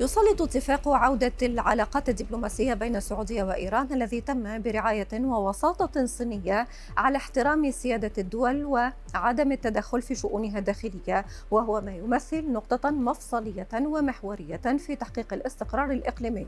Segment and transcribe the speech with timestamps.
[0.00, 6.66] يسلط اتفاق عودة العلاقات الدبلوماسية بين السعودية وإيران الذي تم برعاية ووساطة صينية
[6.96, 14.56] على احترام سيادة الدول وعدم التدخل في شؤونها الداخلية وهو ما يمثل نقطة مفصلية ومحورية
[14.56, 16.46] في تحقيق الاستقرار الإقليمي.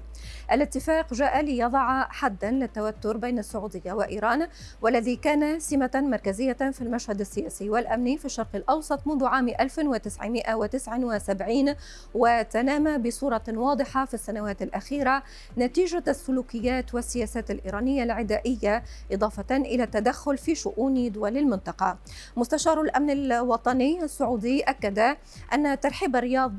[0.53, 4.49] الاتفاق جاء ليضع حدا للتوتر بين السعودية وإيران
[4.83, 11.75] والذي كان سمة مركزية في المشهد السياسي والأمني في الشرق الأوسط منذ عام 1979
[12.15, 15.23] وتنامى بصورة واضحة في السنوات الأخيرة
[15.59, 21.99] نتيجة السلوكيات والسياسات الإيرانية العدائية إضافة إلى التدخل في شؤون دول المنطقة.
[22.37, 25.17] مستشار الأمن الوطني السعودي أكد
[25.53, 26.57] أن ترحيب الرياض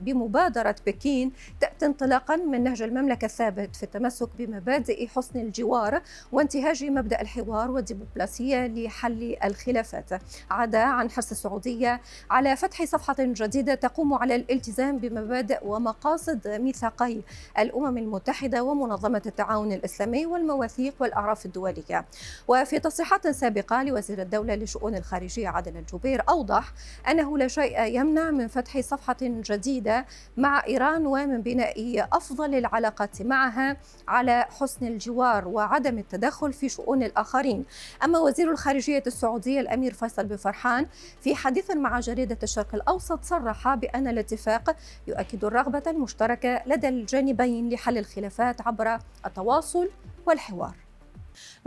[0.00, 7.20] بمبادرة بكين تأتي انطلاقا من نهج المملكة الثابت في التمسك بمبادئ حسن الجوار وانتهاج مبدأ
[7.20, 10.10] الحوار والدبلوماسية لحل الخلافات.
[10.50, 17.20] عدا عن حرص السعودية على فتح صفحة جديدة تقوم على الالتزام بمبادئ ومقاصد مقاصد ميثاقي
[17.58, 22.04] الأمم المتحدة ومنظمة التعاون الإسلامي والمواثيق والأعراف الدولية.
[22.48, 26.72] وفي تصريحات سابقة لوزير الدولة لشؤون الخارجية عادل الجبير أوضح
[27.10, 33.76] أنه لا شيء يمنع من فتح صفحة جديدة مع إيران ومن بناء أفضل العلاقات معها
[34.08, 37.64] على حسن الجوار وعدم التدخل في شؤون الآخرين.
[38.04, 40.86] أما وزير الخارجية السعودية الأمير فيصل بن فرحان
[41.20, 47.98] في حديث مع جريدة الشرق الأوسط صرح بأن الاتفاق يؤكد الرغبة المشتركة لدى الجانبين لحل
[47.98, 49.90] الخلافات عبر التواصل
[50.26, 50.81] والحوار.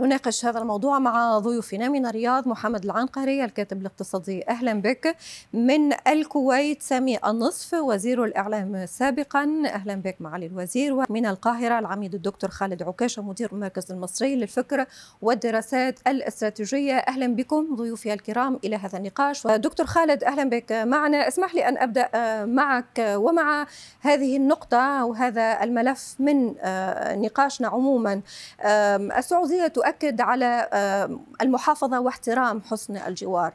[0.00, 4.48] نناقش هذا الموضوع مع ضيوفنا من الرياض محمد العنقري الكاتب الاقتصادي.
[4.48, 5.16] أهلا بك.
[5.52, 9.62] من الكويت سامي النصف وزير الإعلام سابقا.
[9.66, 10.92] أهلا بك معالي الوزير.
[10.94, 14.86] ومن القاهرة العميد الدكتور خالد عكاشه مدير المركز المصري للفكر
[15.22, 16.96] والدراسات الاستراتيجية.
[16.96, 19.46] أهلا بكم ضيوفي الكرام إلى هذا النقاش.
[19.46, 21.28] دكتور خالد أهلا بك معنا.
[21.28, 22.08] اسمح لي أن أبدأ
[22.44, 22.98] معك.
[22.98, 23.66] ومع
[24.00, 26.54] هذه النقطة أو هذا الملف من
[27.22, 28.20] نقاشنا عموما
[29.68, 30.68] تؤكد على
[31.42, 33.54] المحافظة واحترام حسن الجوار.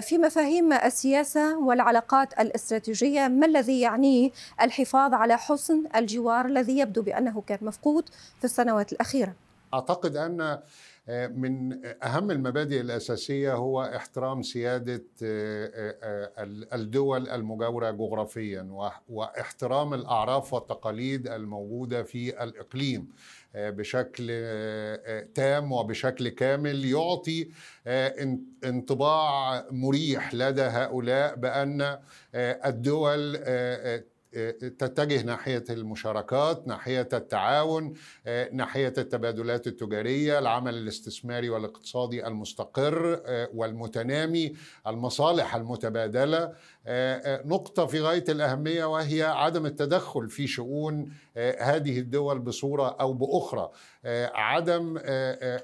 [0.00, 4.30] في مفاهيم السياسة والعلاقات الاستراتيجية ما الذي يعنيه
[4.62, 8.08] الحفاظ على حسن الجوار الذي يبدو بأنه كان مفقود
[8.38, 9.34] في السنوات الأخيرة؟
[9.74, 10.58] أعتقد أن
[11.08, 15.04] من أهم المبادئ الأساسية هو احترام سيادة
[16.74, 23.08] الدول المجاورة جغرافيا واحترام الأعراف والتقاليد الموجودة في الإقليم
[23.54, 24.26] بشكل
[25.34, 27.48] تام وبشكل كامل يعطي
[28.64, 31.98] انطباع مريح لدى هؤلاء بأن
[32.34, 33.36] الدول
[34.78, 37.94] تتجه ناحية المشاركات، ناحية التعاون،
[38.52, 43.20] ناحية التبادلات التجارية، العمل الاستثماري والاقتصادي المستقر
[43.54, 44.56] والمتنامي،
[44.86, 46.52] المصالح المتبادلة،
[47.44, 51.12] نقطة في غاية الأهمية وهي عدم التدخل في شؤون
[51.58, 53.70] هذه الدول بصورة أو بأخرى،
[54.34, 54.98] عدم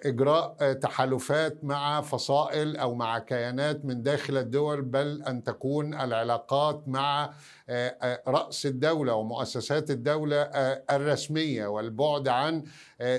[0.05, 7.35] إجراء تحالفات مع فصائل أو مع كيانات من داخل الدول بل أن تكون العلاقات مع
[8.29, 10.43] رأس الدولة ومؤسسات الدولة
[10.91, 12.65] الرسمية والبعد عن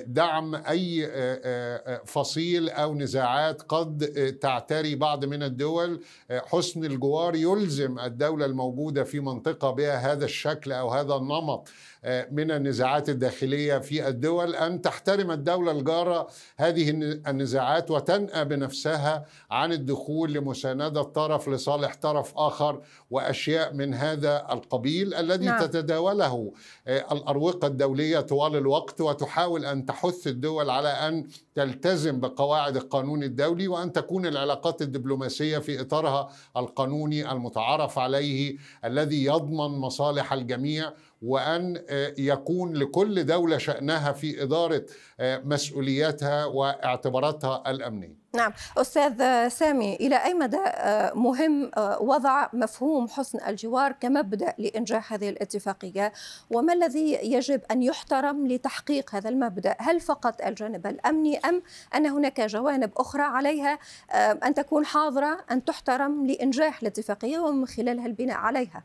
[0.08, 1.12] دعم أي
[2.06, 4.06] فصيل أو نزاعات قد
[4.42, 6.02] تعتري بعض من الدول.
[6.32, 11.70] حسن الجوار يلزم الدولة الموجودة في منطقة بها هذا الشكل أو هذا النمط.
[12.32, 16.28] من النزاعات الداخلية في الدول أن تحترم الدولة الجارة
[16.58, 16.90] هذه
[17.28, 25.46] النزاعات وتنأى بنفسها عن الدخول لمساندة طرف لصالح طرف آخر وأشياء من هذا القبيل الذي
[25.46, 25.60] نعم.
[25.60, 26.52] تتداوله
[26.88, 33.92] الأروقة الدولية طوال الوقت وتحاول أن تحث الدول على أن تلتزم بقواعد القانون الدولي وأن
[33.92, 41.82] تكون العلاقات الدبلوماسية في إطارها القانوني المتعارف عليه الذي يضمن مصالح الجميع وأن
[42.18, 44.86] يكون لكل دولة شأنها في إدارة
[45.22, 48.26] مسؤولياتها واعتباراتها الأمنية.
[48.36, 48.54] نعم.
[48.78, 50.62] أستاذ سامي إلى أي مدى
[51.16, 56.14] مهم وضع مفهوم حسن الجوار كمبدأ لإنجاح هذه الاتفاقية؟
[56.52, 61.62] وما الذي يجب أن يحترم لتحقيق هذا المبدأ؟ هل فقط الجانب الأمني أم
[61.96, 63.80] أن هناك جوانب أخرى عليها
[64.14, 68.84] أن تكون حاضرة أن تحترم لإنجاح الاتفاقية ومن خلالها البناء عليها؟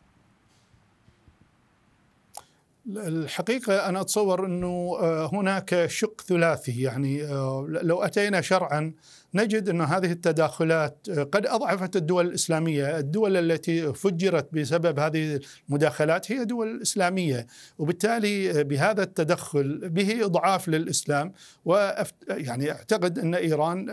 [2.97, 4.97] الحقيقة أنا أتصور أنه
[5.33, 7.23] هناك شق ثلاثي يعني
[7.69, 8.93] لو أتينا شرعا
[9.35, 12.99] نجد أن هذه التداخلات قد أضعفت الدول الإسلامية.
[12.99, 17.47] الدول التي فجرت بسبب هذه المداخلات هي دول إسلامية
[17.79, 21.33] وبالتالي بهذا التدخل به إضعاف للإسلام.
[21.65, 23.87] ويعني أعتقد أن إيران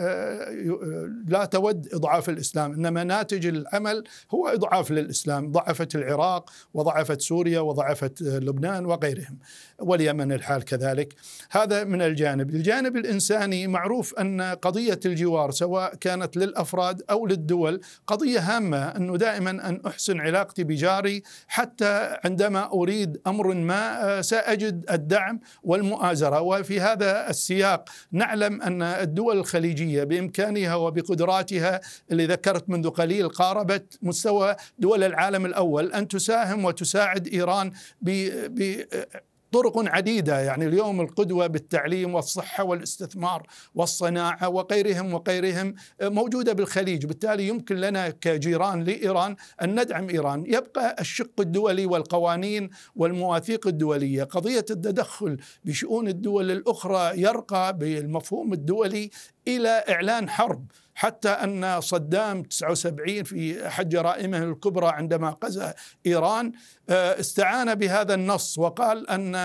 [1.27, 5.51] لا تود إضعاف الإسلام إنما ناتج العمل هو إضعاف للإسلام.
[5.51, 9.37] ضعفت العراق وضعفت سوريا وضعفت لبنان وغيرهم.
[9.79, 11.13] واليمن الحال كذلك.
[11.51, 12.49] هذا من الجانب.
[12.49, 17.81] الجانب الإنساني معروف أن قضية الجوار سواء كانت للأفراد أو للدول.
[18.07, 25.39] قضية هامة أنه دائما أن أحسن علاقتي بجاري حتى عندما أريد أمر ما سأجد الدعم
[25.63, 26.41] والمؤازرة.
[26.41, 31.81] وفي هذا السياق نعلم أن الدول الخليجية بإمكانها وبقدراتها
[32.11, 35.93] اللي ذكرت منذ قليل قاربت مستوى دول العالم الأول.
[35.93, 37.71] أن تساهم وتساعد إيران
[38.01, 38.81] ب
[39.51, 47.75] طرق عديدة يعني اليوم القدوة بالتعليم والصحة والاستثمار والصناعة وغيرهم وغيرهم موجودة بالخليج، بالتالي يمكن
[47.75, 56.07] لنا كجيران لإيران أن ندعم إيران، يبقى الشق الدولي والقوانين والمواثيق الدولية، قضية التدخل بشؤون
[56.07, 59.09] الدول الأخرى يرقى بالمفهوم الدولي
[59.47, 60.65] إلى إعلان حرب.
[60.97, 65.73] حتى أن صدام 79 في أحد جرائمه الكبرى عندما غزا
[66.05, 66.51] إيران
[66.89, 69.35] استعان بهذا النص وقال أن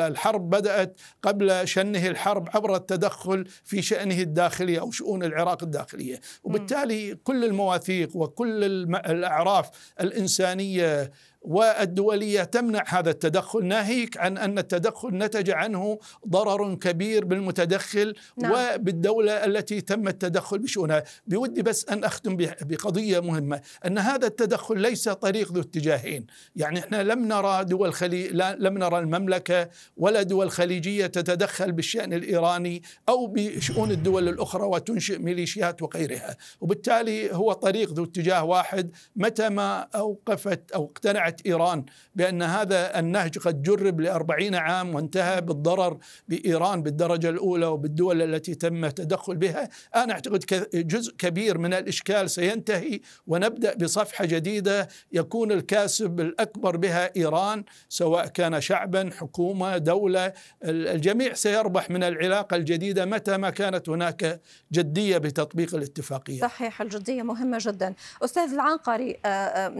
[0.00, 7.14] الحرب بدأت قبل شنه الحرب عبر التدخل في شأنه الداخلي أو شؤون العراق الداخلية وبالتالي
[7.14, 8.64] كل المواثيق وكل
[8.94, 9.70] الأعراف
[10.00, 13.64] الإنسانية والدولية تمنع هذا التدخل.
[13.64, 15.98] ناهيك عن أن التدخل نتج عنه
[16.28, 18.52] ضرر كبير بالمتدخل نعم.
[18.52, 21.04] وبالدولة التي تم التدخل بشؤونها.
[21.26, 23.60] بودي بس أن أختم بقضية مهمة.
[23.86, 26.26] أن هذا التدخل ليس طريق ذو اتجاهين.
[26.56, 28.28] يعني إحنا لم نرى دول خلي...
[28.58, 35.82] لم نرى المملكة ولا دول خليجية تتدخل بالشأن الإيراني أو بشؤون الدول الأخرى وتنشئ ميليشيات
[35.82, 36.36] وغيرها.
[36.60, 41.84] وبالتالي هو طريق ذو اتجاه واحد متى ما أوقفت أو اقتنعت قناعة إيران
[42.14, 45.98] بأن هذا النهج قد جرب لأربعين عام وانتهى بالضرر
[46.28, 49.68] بإيران بالدرجة الأولى وبالدول التي تم التدخل بها.
[49.96, 57.64] أنا أعتقد جزء كبير من الإشكال سينتهي ونبدأ بصفحة جديدة يكون الكاسب الأكبر بها إيران
[57.88, 60.32] سواء كان شعبا حكومة دولة.
[60.64, 64.40] الجميع سيربح من العلاقة الجديدة متى ما كانت هناك
[64.72, 66.40] جدية بتطبيق الاتفاقية.
[66.40, 67.94] صحيح الجدية مهمة جدا.
[68.24, 69.20] أستاذ العنقري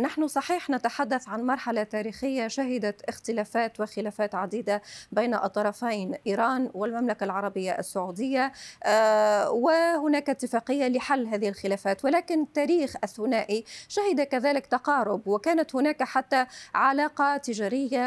[0.03, 4.83] نحن صحيح نتحدث عن مرحلة تاريخية شهدت اختلافات وخلافات عديدة
[5.13, 8.53] بين الطرفين إيران والمملكة العربية السعودية
[8.85, 12.05] آه، وهناك اتفاقية لحل هذه الخلافات.
[12.05, 18.01] ولكن التاريخ الثنائي شهد كذلك تقارب وكانت هناك حتى علاقة تجارية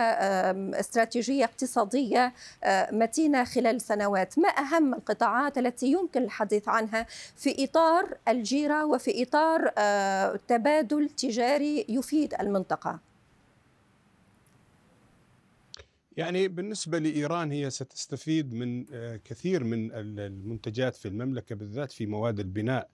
[0.79, 2.33] استراتيجية اقتصادية
[2.63, 4.39] آه، متينة خلال سنوات.
[4.39, 11.85] ما أهم القطاعات التي يمكن الحديث عنها؟ في إطار الجيرة وفي إطار آه، تبادل تجاري
[11.89, 12.99] يفيد المنطقة.
[16.17, 22.39] يعني بالنسبة لإيران هي ستستفيد من آه، كثير من المنتجات في المملكة بالذات في مواد
[22.39, 22.89] البناء.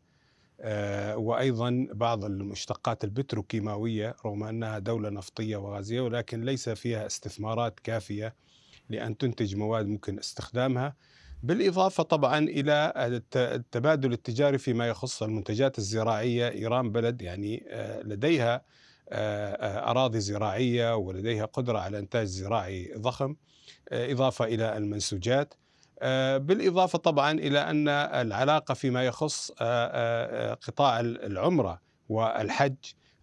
[0.62, 8.36] آه، وأيضا بعض المشتقات البتروكيماوية رغم أنها دولة نفطية وغازية ولكن ليس فيها استثمارات كافية
[8.90, 10.96] لأن تنتج مواد ممكن استخدامها.
[11.44, 12.94] بالإضافة طبعا إلى
[13.36, 16.50] التبادل التجاري فيما يخص المنتجات الزراعية.
[16.50, 18.62] إيران بلد يعني آه، لديها
[19.12, 23.36] أراضي زراعية ولديها قدرة على إنتاج زراعي ضخم
[23.90, 25.54] آه، إضافة إلى المنسوجات
[26.36, 29.52] بالإضافة طبعا إلى أن العلاقة فيما يخص
[30.62, 32.76] قطاع العمرة والحج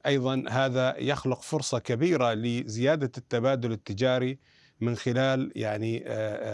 [0.07, 4.38] أيضا هذا يخلق فرصة كبيرة لزيادة التبادل التجاري
[4.81, 6.05] من خلال يعني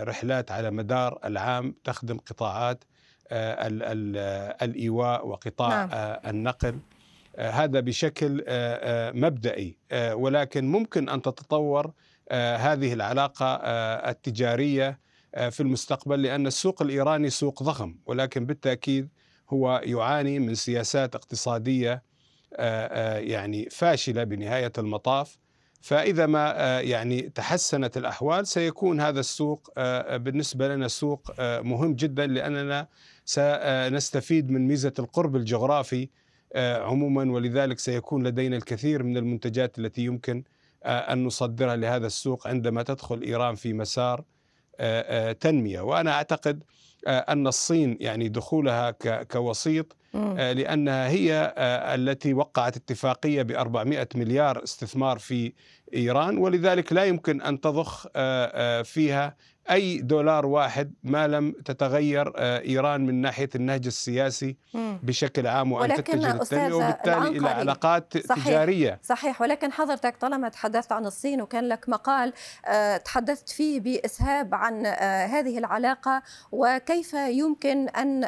[0.03, 2.85] رحلات على مدار العام تخدم قطاعات
[4.63, 5.91] الإيواء وقطاع نعم.
[6.27, 6.81] النقل آه،
[7.39, 9.77] هذا بشكل آه، آه، مبدئي.
[10.13, 11.93] ولكن ممكن أن تتطور
[12.33, 13.55] هذه العلاقة
[14.11, 14.99] التجارية
[15.51, 17.95] في المستقبل لأن السوق الإيراني سوق ضخم.
[18.07, 19.09] ولكن بالتأكيد
[19.51, 22.03] هو يعاني من سياسات اقتصادية
[23.19, 25.39] يعني فاشلة بنهاية المطاف.
[25.81, 29.71] فإذا ما يعني تحسنت الأحوال سيكون هذا السوق
[30.17, 32.89] بالنسبة لنا سوق مهم جدا لأننا
[33.25, 36.09] سنستفيد من ميزة القرب الجغرافي آه،
[36.57, 40.45] عموما ولذلك سيكون لدينا الكثير من المنتجات التي يمكن
[40.85, 44.25] آه، أن نصدرها لهذا السوق عندما تدخل إيران في مسار
[44.81, 45.81] آه، تنمية.
[45.81, 46.21] وأنا
[47.09, 48.91] اعتقد أن الصين يعني دخولها
[49.23, 49.97] كوسيط
[50.37, 51.55] لأنها هي
[51.95, 55.53] التي وقعت اتفاقية ب 400 مليار استثمار في
[55.95, 58.07] إيران ولذلك لا يمكن أن تضخ
[58.85, 59.37] فيها
[59.71, 64.57] أي دولار واحد ما لم تتغير آه، إيران من ناحية النهج السياسي
[65.03, 69.01] بشكل عام وأن تتجه للتنميه وبالتالي إلى علاقات صحيح تجارية.
[69.03, 72.33] صحيح ولكن حضرتك طالما تحدثت عن الصين وكان لك مقال
[72.67, 78.21] آه، تحدثت فيه بإسهاب عن آه، هذه العلاقة وكيف يمكن أن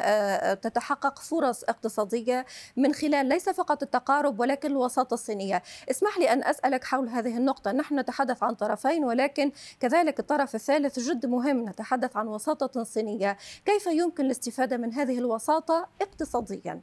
[0.61, 2.45] تتحقق فرص اقتصادية
[2.77, 7.71] من خلال ليس فقط التقارب ولكن الوساطة الصينية؟ اسمح لي أن أسألك حول هذه النقطة.
[7.71, 11.69] نحن نتحدث عن طرفين ولكن كذلك الطرف الثالث جد مهم.
[11.69, 13.37] نتحدث عن وساطة صينية.
[13.65, 16.81] كيف يمكن الاستفادة من هذه الوساطة اقتصاديا؟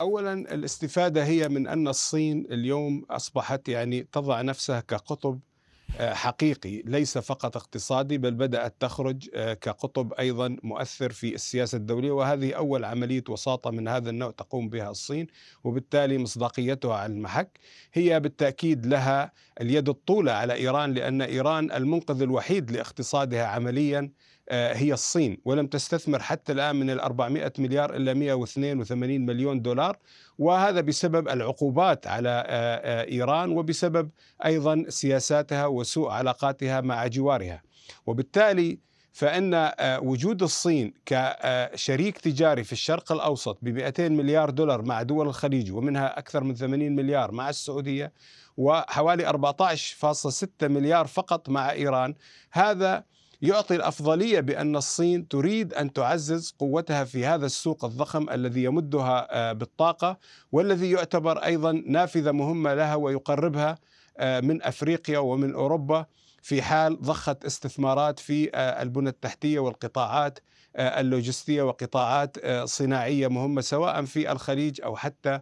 [0.00, 5.55] اولا الاستفادة هي من أن الصين اليوم أصبحت يعني تضع نفسها كقطب آه،
[5.98, 12.52] حقيقي ليس فقط اقتصادي بل بدأت تخرج آه، كقطب أيضا مؤثر في السياسة الدولية وهذه
[12.52, 15.26] أول عملية وساطة من هذا النوع تقوم بها الصين
[15.64, 17.58] وبالتالي مصداقيتها على المحك.
[17.92, 24.10] هي بالتأكيد لها اليد الطولى على إيران لأن إيران المنقذ الوحيد لاقتصادها عمليا آه،
[24.50, 29.98] هي الصين ولم تستثمر حتى الآن من ال 400 مليار إلا 182 مليون دولار
[30.38, 34.10] وهذا بسبب العقوبات على آه، آه، إيران وبسبب
[34.44, 37.62] أيضا سياساتها وسوء علاقاتها مع جوارها.
[38.06, 38.78] وبالتالي
[39.12, 39.72] فإن
[40.02, 46.18] وجود الصين كشريك تجاري في الشرق الأوسط ب 200 مليار دولار مع دول الخليج ومنها
[46.18, 48.12] أكثر من 80 مليار مع السعودية
[48.56, 52.14] وحوالي 14.6 مليار فقط مع إيران
[52.50, 53.04] هذا
[53.42, 59.52] يعطي الأفضلية بأن الصين تريد أن تعزز قوتها في هذا السوق الضخم الذي يمدها آه،
[59.52, 60.18] بالطاقة
[60.52, 63.78] والذي يعتبر أيضا نافذة مهمة لها ويقربها
[64.18, 66.06] آه، من أفريقيا ومن أوروبا
[66.42, 70.38] في حال ضخت استثمارات في آه، البنى التحتية والقطاعات
[70.78, 75.40] اللوجستية وقطاعات صناعية مهمة سواء في الخليج أو حتى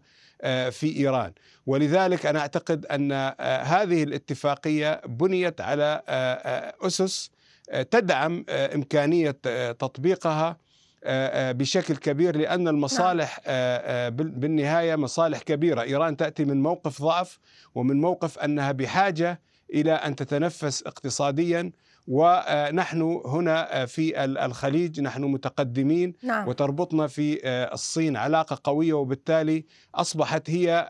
[0.70, 1.32] في إيران،
[1.66, 3.12] ولذلك أنا أعتقد أن
[3.62, 6.02] هذه الاتفاقية بنيت على
[6.82, 7.30] أسس
[7.72, 10.56] تدعم آه، إمكانية آه، تطبيقها
[11.06, 14.10] آه، بشكل كبير لأن المصالح نعم.
[14.16, 17.38] بالنهاية مصالح كبيرة، إيران تأتي من موقف ضعف
[17.74, 19.40] ومن موقف أنها بحاجة
[19.74, 21.72] إلى أن تتنفس اقتصاديا
[22.08, 26.48] ونحن هنا في الخليج نحن متقدمين نعم.
[26.48, 27.40] وتربطنا في
[27.72, 30.88] الصين علاقة قوية وبالتالي أصبحت هي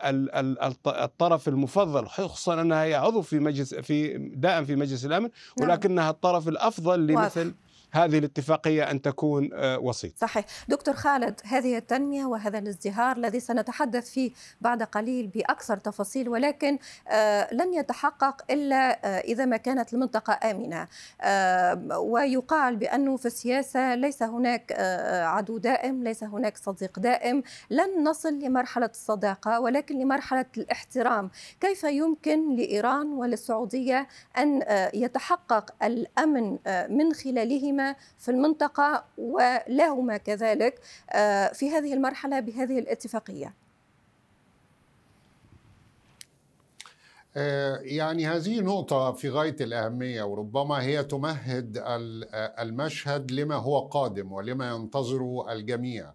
[0.87, 5.29] الطرف المفضل خصوصا أنها هي عضو في مجلس في دائم في مجلس الأمن
[5.59, 5.69] نعم.
[5.69, 7.53] ولكنها الطرف الأفضل لمثل
[7.95, 10.17] هذه الاتفاقية أن تكون آه، وسيط.
[10.17, 10.45] صحيح.
[10.67, 17.53] دكتور خالد هذه التنمية وهذا الازدهار الذي سنتحدث فيه بعد قليل بأكثر تفاصيل ولكن آه،
[17.53, 20.87] لن يتحقق إلا آه، إذا ما كانت المنطقة آمنة.
[21.97, 24.71] ويقال بأنه في السياسة ليس هناك
[25.25, 27.43] عدو دائم ليس هناك صديق دائم.
[27.69, 31.29] لن نصل لمرحلة الصداقة ولكن لمرحلة الاحترام.
[31.61, 36.57] كيف يمكن لإيران وللسعودية أن يتحقق الأمن
[36.89, 37.84] من خلالهما؟
[38.19, 40.79] في المنطقة ولهما كذلك
[41.11, 43.53] آه، في هذه المرحلة بهذه الاتفاقية.
[47.37, 51.83] آه، يعني هذه نقطة في غاية الأهمية وربما هي تمهد
[52.59, 56.11] المشهد لما هو قادم ولما ينتظره الجميع.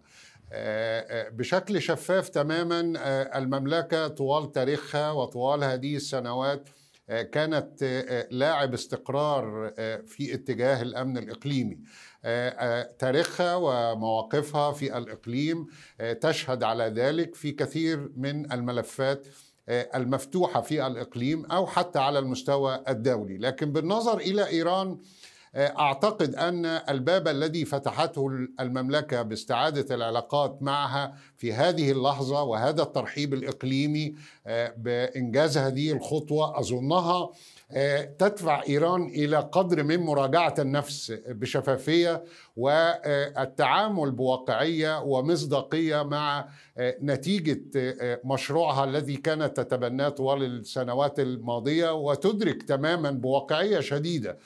[0.53, 2.93] آه، بشكل شفاف تماما
[3.37, 6.80] المملكة طوال تاريخها وطوال هذه السنوات آه،
[7.11, 11.79] كانت آه، لاعب استقرار آه، في اتجاه الأمن الإقليمي.
[12.99, 15.67] تاريخها ومواقفها في الإقليم
[16.21, 19.27] تشهد على ذلك في كثير من الملفات
[19.69, 23.37] المفتوحة في الإقليم أو حتى على المستوى الدولي.
[23.37, 24.97] لكن بالنظر إلى إيران
[25.55, 34.15] أعتقد أن الباب الذي فتحته المملكة باستعادة العلاقات معها في هذه اللحظة وهذا الترحيب الإقليمي
[34.47, 37.29] آه، بإنجاز هذه الخطوة أظنها
[37.71, 42.23] آه، تدفع إيران إلى قدر من مراجعة النفس بشفافية
[42.57, 47.61] والتعامل بواقعية ومصداقية مع آه، نتيجة
[48.25, 54.37] مشروعها الذي كانت تتبناه طوال السنوات الماضية وتدرك تماما بواقعية شديدة.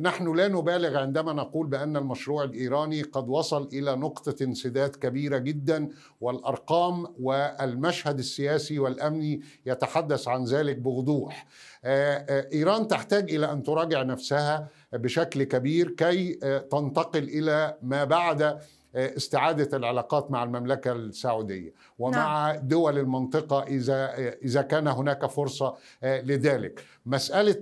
[0.00, 5.88] نحن لا نبالغ عندما نقول بأن المشروع الإيراني قد وصل إلى نقطة انسداد كبيرة جدا
[6.20, 11.46] والأرقام والمشهد السياسي والأمني يتحدث عن ذلك بوضوح.
[11.84, 18.04] آه، آه، إيران تحتاج إلى أن تراجع نفسها بشكل كبير كي آه، تنتقل إلى ما
[18.04, 18.58] بعد
[18.94, 22.68] استعادة العلاقات مع المملكة السعودية ومع نعم.
[22.68, 24.14] دول المنطقة إذا
[24.44, 27.60] إذا كان هناك فرصة لذلك مسألة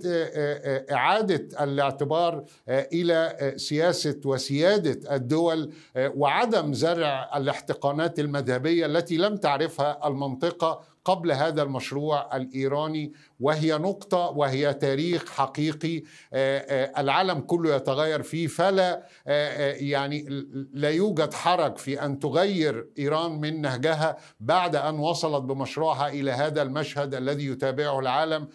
[0.91, 11.31] إعادة الاعتبار إلى سياسة وسيادة الدول وعدم زرع الاحتقانات المذهبية التي لم تعرفها المنطقة قبل
[11.31, 16.03] هذا المشروع الإيراني وهي نقطة وهي تاريخ حقيقي
[16.33, 18.47] آه، آه، العالم كله يتغير فيه.
[18.47, 25.43] فلا آه، يعني لا يوجد حرج في أن تغير إيران من نهجها بعد أن وصلت
[25.43, 28.47] بمشروعها إلى هذا المشهد الذي يتابعه العالم.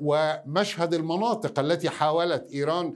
[0.00, 2.94] ومشهد المناطق التي حاولت إيران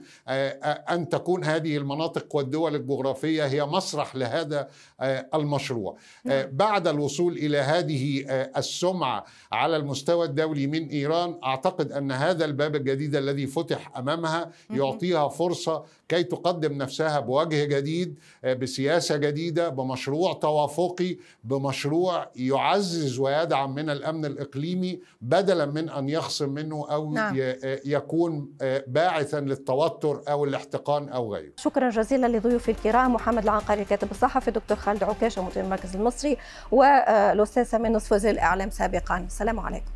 [0.89, 4.67] أن تكون هذه المناطق والدول الجغرافية هي مسرح لهذا
[5.33, 5.97] المشروع.
[6.25, 6.45] نعم.
[6.51, 8.25] بعد الوصول إلى هذه
[8.57, 10.89] السمعة على المستوى الدولي من
[11.43, 18.19] أعتقد أن هذا الباب الجديد الذي فتح أمامها يعطيها فرصة كي تقدم نفسها بوجه جديد
[18.43, 26.49] آه، بسياسة جديدة بمشروع توافقي بمشروع يعزز ويدعم من الأمن الإقليمي بدلا من أن يخصم
[26.49, 27.37] منه أو نعم.
[27.41, 31.51] آه، يكون آه، باعثا للتوتر أو الاحتقان أو غيره.
[31.57, 36.37] شكرا جزيلا لضيوفي الكرام محمد العنقري الكاتب الصحفي دكتور خالد عكاشه مدير المركز المصري
[36.71, 39.94] والأستاذ سامي نصف وزير الإعلام سابقا السلام عليكم.